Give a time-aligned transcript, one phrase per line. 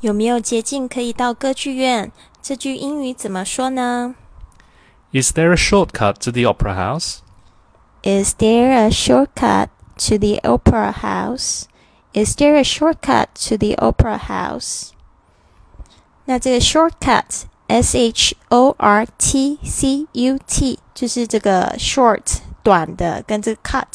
[0.00, 2.12] 有没有捷径可以到歌剧院？
[2.42, 4.14] 这句英语怎么说呢？
[5.12, 7.18] Is there a shortcut to the opera house?
[8.02, 11.64] Is there a shortcut to the opera house?
[12.12, 14.90] Is there a shortcut to the opera house?
[16.26, 23.85] 那这个 shortcut S H O R T C U T 就是这个 short 短的，跟这个 cut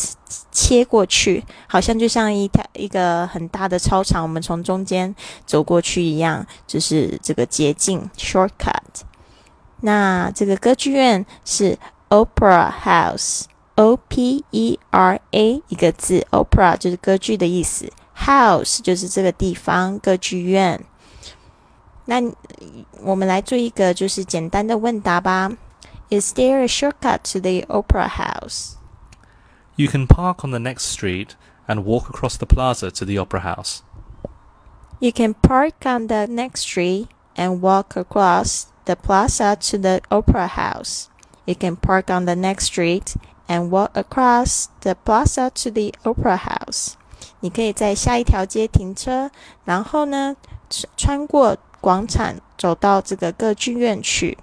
[0.51, 5.15] 切过去，好像就像一条一个很大的操场，我们从中间
[5.47, 9.03] 走过去一样，就是这个捷径 shortcut。
[9.81, 20.83] 那这个歌剧院是 opera house，O P E R A 一个字，opera 就是歌剧的意思，house 就是这个地方歌剧院。
[22.07, 22.23] 那
[23.03, 25.51] 我们来做一个就是简单的问答吧。
[26.14, 28.78] Is there a shortcut to the opera house?
[29.76, 31.36] You can park on the next street
[31.68, 33.84] and walk across the plaza to the opera house.
[35.00, 40.48] You can park on the next street and walk across the plaza to the opera
[40.48, 41.10] house.
[41.46, 43.16] You can park on the next street
[43.48, 46.96] and walk across the plaza to the opera house.
[47.40, 49.32] 你可以在下一条街停车，
[49.64, 50.36] 然后呢，
[50.98, 54.38] 穿过广场走到这个歌剧院去，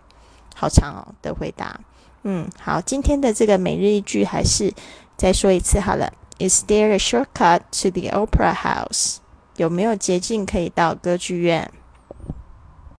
[0.62, 1.80] 好长哦的回答。
[2.22, 4.72] 嗯，好，今天的这个每日一句还是
[5.18, 6.14] 再说一次好了。
[6.38, 9.18] Is there a shortcut to the opera house？
[9.58, 11.72] 有没有捷径可以到歌剧院？